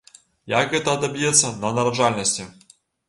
[0.53, 2.47] Як гэта адаб'ецца на нараджальнасці?